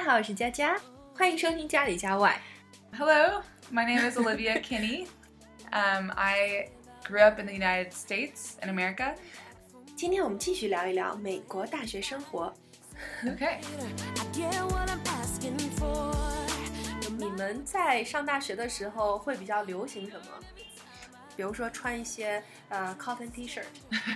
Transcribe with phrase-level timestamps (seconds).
[0.00, 0.76] 家好，我是佳佳，
[1.14, 2.40] 欢迎收听家里家外。
[2.98, 5.06] Hello, my name is Olivia Kinney.
[5.70, 6.70] Um, I
[7.04, 9.14] grew up in the United States in America.
[9.94, 12.52] 今天我们继续聊一聊美国大学生活。
[13.24, 13.58] Okay.
[13.58, 16.14] I get what I'm asking for.
[17.18, 20.26] 你们在上大学的时候会比较流行什么？
[21.36, 23.66] 比如说穿一些呃 cotton T-shirt，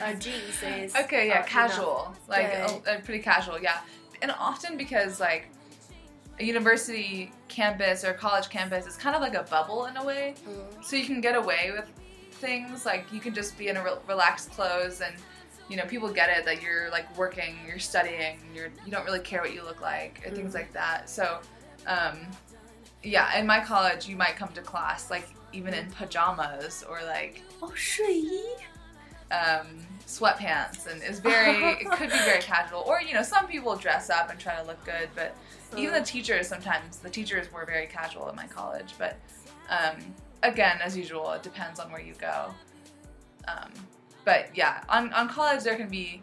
[0.00, 2.12] 呃 jeans is Okay, yeah, uh, casual.
[2.27, 2.66] Like Yeah.
[2.66, 3.80] uh, uh, pretty casual, yeah.
[4.23, 5.48] And often because like
[6.39, 10.35] a university campus or college campus is kind of like a bubble in a way.
[10.48, 10.81] Mm-hmm.
[10.81, 11.89] So you can get away with
[12.31, 15.16] things like you can just be in a re- relaxed clothes and
[15.70, 19.20] you know people get it that you're like working, you're studying, you're you don't really
[19.20, 20.35] care what you look like or mm-hmm.
[20.35, 21.09] things like that.
[21.09, 21.39] So
[21.88, 22.19] um,
[23.03, 26.03] yeah, in my college you might come to class like even in mm-hmm.
[26.03, 28.75] pajamas or like oh, 睡衣。
[29.36, 29.67] Um,
[30.05, 32.83] sweatpants and it's very it could be very casual.
[32.86, 35.36] Or you know some people dress up and try to look good but
[35.75, 38.94] even the teachers sometimes the teachers were very casual at my college.
[38.97, 39.17] But
[39.69, 39.97] um,
[40.44, 42.53] again as usual it depends on where you go.
[43.47, 43.72] Um,
[44.23, 46.22] but yeah on, on college there can be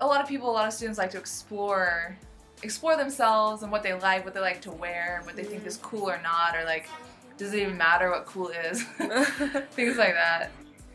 [0.00, 2.16] a lot of people a lot of students like to explore
[2.62, 5.76] explore themselves and what they like what they like to wear what they think is
[5.78, 6.88] cool or not or like
[7.36, 8.82] does it even matter what cool is?
[9.70, 10.50] Things like that.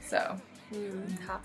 [0.06, 0.40] So
[0.71, 1.41] 嗯，好。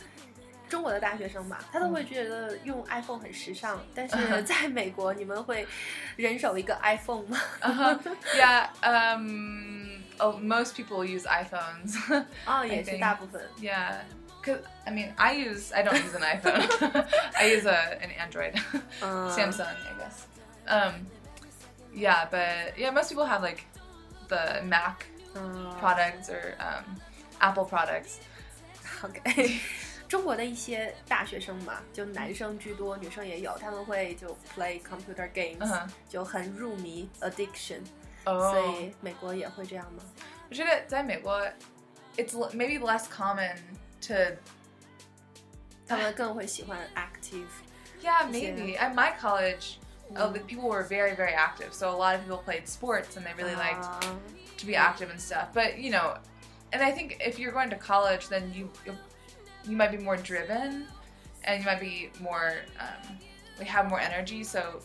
[0.69, 5.67] 中国的大学生吧，他都会觉得用 iPhone 很时尚，但嗯是在美国，你们会
[6.15, 7.37] 人手一个 iPhone 吗？
[7.59, 7.99] Uh-huh.
[8.37, 12.23] yeah, um, oh, most people use iPhones.
[12.45, 13.41] 哦，也是 think- 大部分。
[13.59, 13.95] yeah,
[14.41, 17.05] cause I mean, I use I don't use an iPhone.
[17.33, 18.53] I use a an Android,
[19.01, 20.25] 嗯 Samsung, I guess.
[20.67, 21.05] Um,
[21.93, 23.63] yeah, but yeah, most people have like
[24.29, 26.95] the Mac 嗯 products or um,
[27.41, 28.21] Apple products.
[29.03, 29.59] OK，
[30.07, 37.79] 中国的一些大学生嘛，就男生居多，女生也有，他们会就 play computer games，、嗯哼就很入迷 addiction，、
[38.25, 40.03] Oh, 所以美国也会这样吗？
[40.49, 41.41] 我觉得在美国
[42.17, 43.55] it's l- maybe less common
[44.07, 44.13] to
[45.87, 47.47] 他们更会喜欢 active。
[48.01, 48.31] Yeah, Yeah.
[48.31, 48.77] maybe.
[48.77, 49.77] At my college,
[50.15, 51.71] uh, the people were very, very active.
[51.71, 53.99] So a lot of people played sports and they really liked 啊
[54.57, 55.53] to be active and stuff.
[55.53, 56.17] But you know,
[56.71, 58.97] and I think if you're going to college, then you you-
[59.65, 60.87] you might be more driven,
[61.45, 63.17] and you might be more um,
[63.59, 64.43] we have more energy.
[64.43, 64.81] So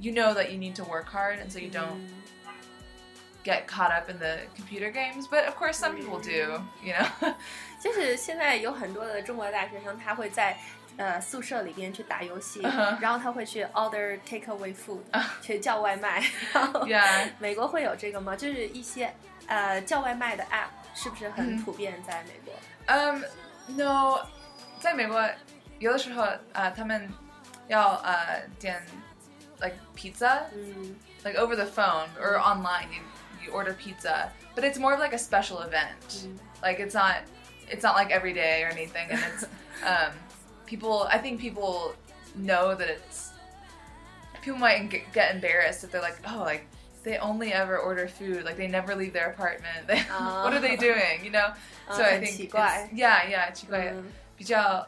[0.00, 2.08] you know that you need to work hard, and so you don't Mm.
[3.44, 5.26] get caught up in the computer games.
[5.28, 6.60] But of course, some people do.
[6.84, 7.34] You know.
[7.80, 10.56] 就是现在有很多的中国大学生，他会在
[10.96, 16.22] 呃宿舍里边去打游戏嗯哼然后他会去 order takeaway food，、啊去叫外卖。
[16.52, 17.30] 然后 Yeah.
[17.40, 18.36] 美国会有这个吗？
[18.36, 19.12] 就是一些
[19.46, 22.54] 呃叫外卖的 app 是不是很嗯普遍在美国？
[22.86, 23.22] Um,
[23.76, 24.26] no，
[24.80, 25.22] 在美国
[25.78, 27.08] 有的时候呃他们
[27.68, 28.82] 要呃点
[29.60, 33.02] like pizza 嗯 like over the phone or online you,
[33.46, 36.38] you order pizza but it's more of like a special event Mm.
[36.62, 37.22] like it's not
[37.68, 39.44] it's not like every day or anything and it's
[39.84, 40.12] um
[40.66, 41.94] people i think people
[42.34, 43.30] know that it's
[44.42, 46.66] people might get, get embarrassed if they're like oh like
[47.06, 49.98] they only ever order food like they never leave their apartment they,
[50.44, 51.52] what are they doing you know
[51.90, 54.04] so i Uh, 很 think 奇怪 it's- yeah yeah 奇怪嗯
[54.36, 54.86] 比较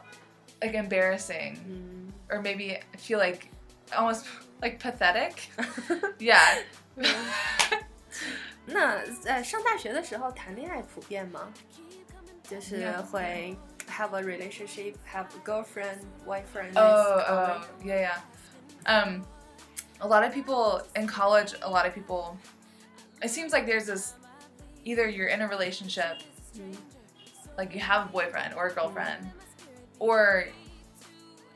[0.61, 3.47] like embarrassing 嗯 or maybe feel like
[3.91, 4.25] almost
[4.61, 5.33] like pathetic
[6.19, 6.57] yeah
[8.65, 11.51] 那呃上大学的时候谈恋爱普遍吗？
[12.43, 13.55] 就是会
[13.87, 16.71] have a relationship, have a girlfriend, boyfriend.
[16.75, 17.61] Oh, is common.
[17.61, 19.03] oh, yeah, yeah.
[19.03, 19.23] Um,
[20.00, 22.38] a lot of people in college, a lot of people,
[23.22, 24.14] it seems like there's this
[24.84, 26.22] either you're in a relationship,
[26.56, 26.72] mm-hmm.
[27.58, 29.68] like you have a boyfriend or a girlfriend, mm-hmm.
[29.98, 30.46] or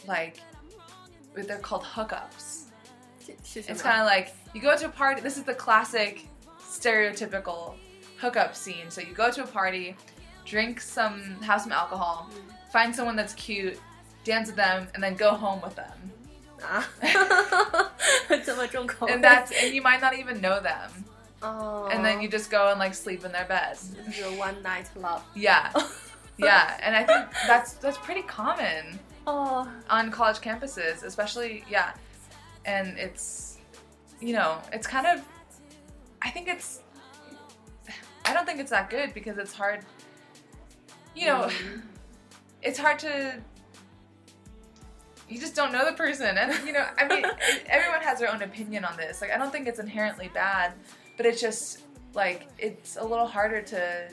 [0.07, 0.41] like
[1.35, 2.65] they're called hookups.
[3.27, 6.27] It's kind of like you go to a party, this is the classic
[6.61, 7.75] stereotypical
[8.19, 8.91] hookup scene.
[8.91, 9.97] So you go to a party,
[10.45, 12.71] drink some, have some alcohol, mm-hmm.
[12.71, 13.79] find someone that's cute,
[14.25, 16.13] dance with them, and then go home with them.
[19.09, 20.91] and that's and you might not even know them.
[21.43, 21.89] Oh.
[21.93, 23.95] And then you just go and like sleep in their beds.
[24.19, 25.23] Your one night love.
[25.35, 25.73] Yeah.
[26.39, 28.99] yeah, and I think that's that's pretty common.
[29.27, 29.71] Oh.
[29.91, 31.95] On college campuses, especially, yeah.
[32.65, 33.59] And it's
[34.21, 35.23] you know, it's kind of
[36.23, 36.81] I think it's
[38.25, 39.85] I don't think it's that good because it's hard
[41.15, 41.83] you know, mm.
[42.63, 43.41] it's hard to
[45.29, 46.37] you just don't know the person.
[46.37, 47.25] And you know i mean
[47.67, 49.21] everyone has their own opinion on this.
[49.21, 50.73] Like i don't think it's inherently bad
[51.17, 51.83] but it's just
[52.15, 54.09] like it's a little harder to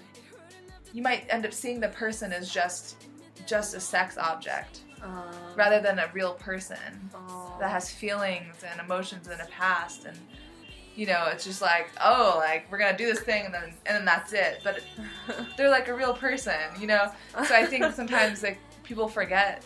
[0.93, 3.07] you might end up seeing the person as just
[3.47, 5.23] just a sex object 嗯
[5.55, 10.05] rather than a real person 哦 that has feelings and emotions and a past.
[10.05, 10.17] And
[10.95, 13.95] you know it's just like oh like we're gonna do this thing and then and
[13.97, 14.61] then that's it.
[14.63, 14.81] But
[15.57, 17.11] they're like a real person you know?
[17.47, 19.63] So i think sometimes like people forget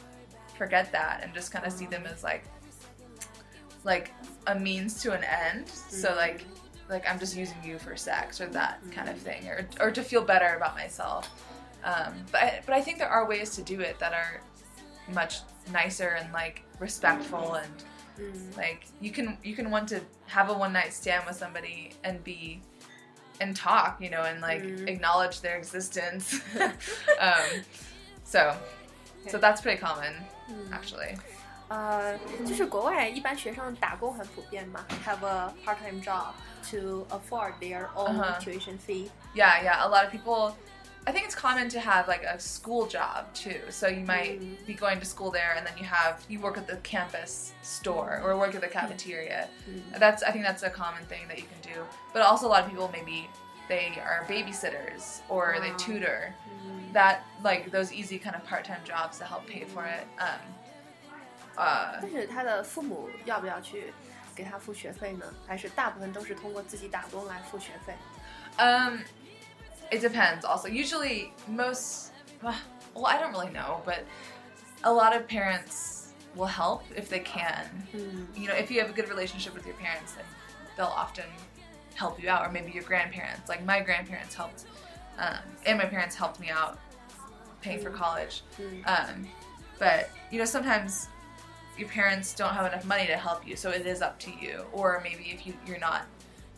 [0.57, 2.43] forget that and just kind of see them as like
[3.83, 4.11] like
[4.47, 5.67] a means to an end.
[5.69, 6.15] So Mhm.
[6.17, 6.45] like
[6.87, 10.03] like i'm just using you for sex or that kind of thing or, or to
[10.03, 11.29] feel better about myself.
[11.83, 14.41] Um, but, I, but i think there are ways to do it that are
[15.13, 15.39] much
[15.71, 17.71] nicer and like respectful and
[18.19, 21.91] 嗯 like you can you can want to have a one night stand with somebody
[22.03, 22.61] and be
[23.41, 24.87] and talk you know and like Mhm.
[24.87, 26.39] acknowledge their existence.
[27.19, 27.49] Um,
[28.23, 28.55] so
[29.28, 30.12] so that's pretty common
[30.48, 31.16] 嗯 actually
[31.68, 36.32] 呃，就是国外一般学生打工很普遍嘛，have a part-time job
[36.70, 38.40] to afford their own Uh-huh.
[38.40, 39.08] tuition fee。
[39.34, 40.56] yeah yeah a lot of people
[41.06, 44.66] i think it's common to have like a school job too so you might Mm.
[44.66, 48.20] be going to school there and then you have you work at the campus store
[48.24, 49.98] or work at the cafeteria Mm.
[50.00, 52.64] that's i think that's a common thing that you can do but also a lot
[52.64, 53.30] of people maybe
[53.68, 55.76] they are babysitters or they Wow.
[55.78, 56.43] tutor 嗯
[56.94, 60.40] that like those easy kind of part-time jobs to help pay for it um
[61.56, 63.92] uh 但是他的父母要不要去
[64.34, 65.26] 给他付学费呢？
[65.46, 67.94] 还是大部分都是通过自己打工来付学费？
[68.58, 68.98] um
[69.90, 72.10] it depends also usually most
[72.42, 74.04] well i don't really know but
[74.82, 78.88] a lot of parents will help if they can 嗯 you know if you have
[78.88, 80.24] a good relationship with your parents then
[80.76, 81.24] they'll often
[81.96, 84.64] help you out or maybe your grandparents like my grandparents helped
[85.17, 86.79] um, and my parents helped me out
[87.61, 88.43] paying for college.
[88.59, 88.87] Mm.
[88.87, 89.27] Um,
[89.79, 91.07] but, you know, sometimes
[91.77, 94.65] your parents don't have enough money to help you, so it is up to you.
[94.71, 96.05] Or maybe if you, you're not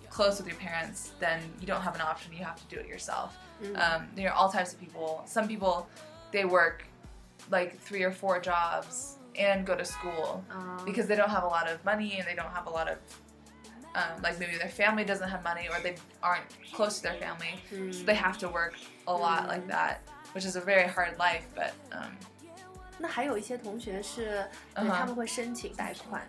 [0.09, 2.33] close with your parents, then you don't have an option.
[2.33, 3.38] You have to do it yourself.
[3.63, 3.77] Mm.
[3.80, 5.24] Um, you're all types of people.
[5.25, 5.88] Some people,
[6.31, 6.83] they work
[7.50, 10.81] like three or four jobs and go to school um.
[10.86, 12.98] because they don't have a lot of money and they don't have a lot of
[13.97, 16.44] um, like maybe their family doesn't have money or they aren't
[16.75, 17.93] close to their family Mm.
[17.93, 18.75] so they have to work
[19.06, 20.00] a lot like that
[20.35, 22.12] which is a very hard life but um,
[22.99, 24.97] 那还有一些同学是，对 Uh-huh.
[24.99, 26.23] 他们会申请贷款，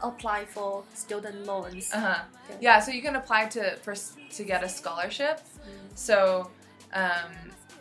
[0.00, 1.88] apply for student loans。
[1.90, 2.22] uh-huh.
[2.48, 2.58] Okay.
[2.60, 5.38] yeah so you can apply to for s- to get a scholarship
[5.94, 6.50] so
[6.92, 7.30] um,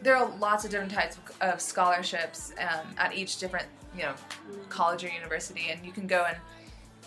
[0.04, 3.66] there are lots of different types of, of scholarships um, at each different
[3.96, 4.14] you know
[4.70, 6.38] college or university and you can go and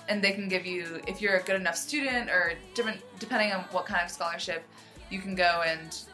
[0.07, 3.61] and they can give you if you're a good enough student or different depending on
[3.71, 4.63] what kind of scholarship
[5.09, 6.05] you can go and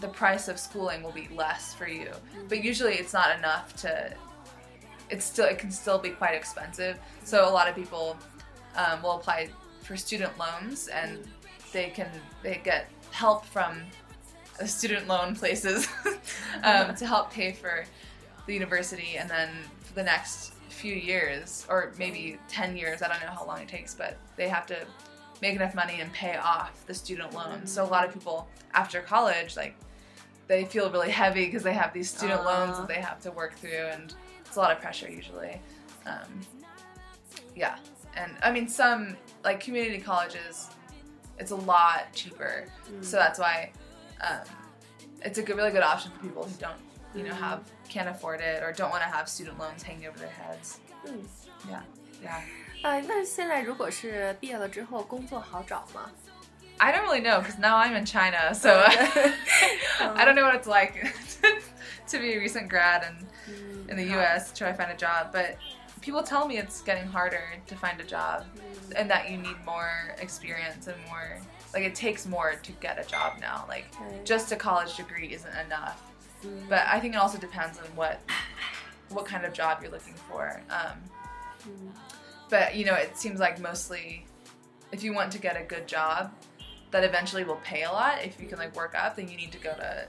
[0.00, 2.10] the price of schooling will be less for you.
[2.48, 4.14] But usually it's not enough to
[5.10, 6.98] it's still it can still be quite expensive.
[7.24, 8.16] So a lot of people
[8.76, 9.48] um, will apply
[9.82, 11.18] for student loans and
[11.72, 12.08] they can
[12.42, 13.80] they get help from
[14.58, 15.88] the student loan places
[16.62, 17.84] um, to help pay for
[18.46, 19.50] the university and then
[19.80, 23.68] for the next few years or maybe 10 years i don't know how long it
[23.68, 24.76] takes but they have to
[25.40, 29.00] make enough money and pay off the student loans so a lot of people after
[29.00, 29.74] college like
[30.48, 33.54] they feel really heavy because they have these student loans that they have to work
[33.54, 34.14] through and
[34.44, 35.58] it's a lot of pressure usually.
[36.04, 36.40] Um,
[37.56, 37.78] yeah.
[38.16, 40.68] And i mean some like community colleges
[41.38, 42.66] it's a lot cheaper.
[43.00, 43.72] So that's why
[44.20, 44.40] um,
[45.22, 46.78] it's a good, really good option for people who don't
[47.15, 47.39] you know Mm.
[47.39, 50.79] have can't afford it or don't want to have student loans hanging over their heads
[51.05, 51.23] 嗯，
[51.69, 51.81] yeah
[52.23, 52.41] yeah
[52.83, 56.11] 啊，那现在如果是毕业了之后工作好找吗？
[56.79, 58.69] i don't really know because now i'm in china so
[60.15, 60.93] i don't know what it's like
[62.07, 65.31] to be a recent grad and 嗯 in the us try to find a job
[65.31, 65.57] but
[66.01, 68.45] people tell me it's getting harder to find a job
[68.95, 71.39] and that you need more experience and more
[71.73, 74.21] like it takes more to get a job now like Okay.
[74.23, 76.10] just a college degree isn't enough 嗯
[76.69, 78.19] but i think it also depends on what
[79.09, 80.97] what kind of job you're looking for um,
[81.65, 81.91] 嗯
[82.49, 84.25] but you know it seems like mostly
[84.91, 86.31] if you want to get a good job
[86.91, 89.51] that eventually will pay a lot if you can like work up then you need
[89.51, 90.07] to go to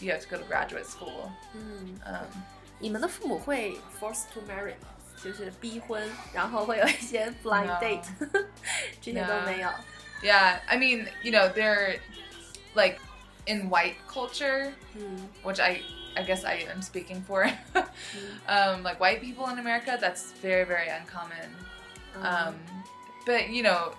[0.00, 2.24] you have to go to graduate school 嗯， um,
[2.78, 4.88] 你们的父母会 force to marry 吗？
[5.22, 7.80] 就是逼婚，然后会有一些 blind No.
[7.80, 8.04] date，
[9.00, 9.46] 这些都 No.
[9.46, 9.68] 没有。
[10.22, 11.98] yeah i mean you know they're
[12.74, 12.98] like
[13.47, 15.81] in white culture 嗯 which I
[16.17, 17.45] I guess I am speaking for.
[18.49, 21.47] um, like white people in America, that's very very uncommon.
[22.21, 22.55] Um,
[23.25, 23.93] but you know,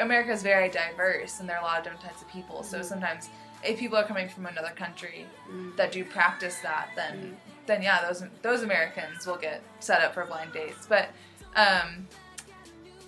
[0.00, 2.64] America is very diverse, and there are a lot of different types of people.
[2.64, 2.84] So Mhm.
[2.84, 3.30] sometimes,
[3.62, 7.98] if people are coming from another country 嗯 that do practice that, then then yeah,
[8.06, 10.86] those those Americans will get set up for blind dates.
[10.88, 11.06] But
[11.54, 12.08] um,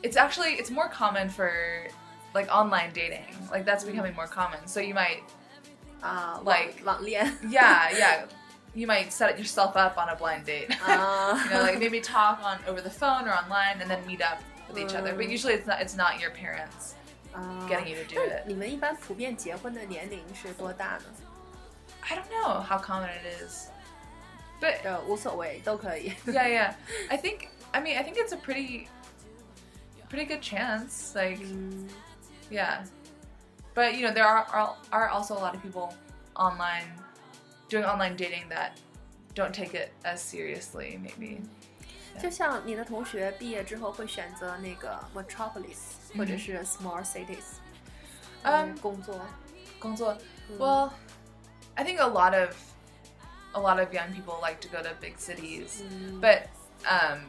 [0.02, 1.52] it's actually it's more common for
[2.34, 3.34] like online dating.
[3.50, 4.66] Like that's becoming more common.
[4.68, 5.22] So you might
[6.01, 7.25] 啊，网 like- 网恋。
[7.43, 8.25] yeah, yeah.
[8.73, 10.69] you might set yourself up on a blind date.
[10.85, 11.43] Ah.
[11.43, 14.39] you know, like maybe talk on over the phone or online, and then meet up
[14.67, 15.13] with each other.
[15.15, 15.31] But Mm.
[15.31, 16.93] usually it's not it's not your parents
[17.33, 18.43] 啊 getting you to do 那 it.
[18.47, 21.05] 你们一般普遍结婚的年龄是多大呢？
[22.01, 23.67] I don't know how common it is,
[24.61, 26.13] but 呃，无所谓，都可以。
[26.25, 26.73] yeah, yeah.
[27.09, 28.87] I think I mean I think it's a pretty
[30.09, 31.13] pretty good chance.
[31.15, 31.87] Like 嗯
[32.51, 32.83] yeah,
[33.73, 35.93] but you know there are are, are also a lot of people
[36.35, 36.87] online
[37.69, 38.71] doing online dating that
[39.35, 40.97] don't take it as seriously.
[41.01, 41.41] Maybe
[42.21, 45.77] 就像你的同学毕业之后会选择那个 metropolis
[46.13, 47.59] 嗯或者是 small cities，
[48.43, 49.19] 嗯嗯，工作，
[49.79, 50.17] 工作
[50.49, 50.57] Mm.
[50.57, 50.91] Well,
[51.75, 52.55] I think a lot of
[53.53, 56.19] a lot of young people like to go to big cities, Mm.
[56.19, 56.47] but
[56.85, 57.19] um,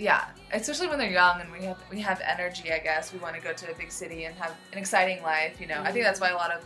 [0.00, 2.72] yeah, especially when they're young and we have we have energy.
[2.72, 5.60] I guess we want to go to a big city and have an exciting life.
[5.60, 6.64] You know, I think that's why a lot of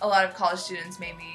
[0.00, 1.34] a lot of college students maybe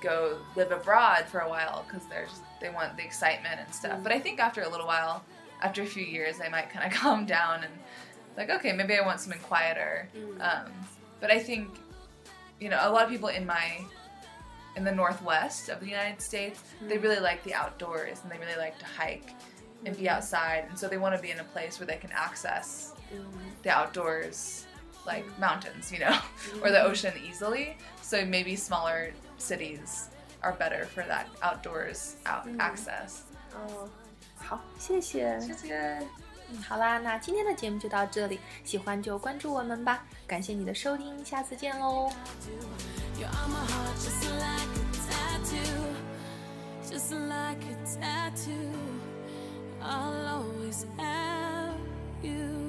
[0.00, 4.00] go live abroad for a while because they're just, they want the excitement and stuff.
[4.02, 5.22] But I think after a little while,
[5.62, 7.72] after a few years, they might kind of calm down and
[8.36, 10.08] like, okay, maybe I want something quieter.
[10.16, 10.40] Mm.
[10.40, 10.72] Um,
[11.20, 11.68] but I think
[12.58, 13.84] you know, a lot of people in my
[14.76, 18.56] in the northwest of the United States, they really like the outdoors and they really
[18.56, 19.34] like to hike
[19.85, 22.11] and be outside, and so they want to be in a place where they can
[22.11, 23.25] access Mm.
[23.63, 24.65] the outdoors,
[25.05, 26.15] like mountains, you know,
[26.61, 27.75] or the ocean easily.
[28.03, 30.09] So maybe smaller cities
[30.43, 33.23] are better for that outdoors out access.
[33.55, 33.89] 哦，
[34.37, 35.39] 好，谢谢。
[35.39, 36.07] Just good.
[36.51, 40.05] 嗯，好啦，那今天的节目就到这里，喜欢就关注我们吧。
[40.27, 42.11] 感谢你的收听，下次见喽。
[43.17, 44.69] You're on my heart just like
[47.65, 47.75] a
[48.29, 49.12] tattoo.
[49.86, 51.76] I'll always have
[52.22, 52.63] you.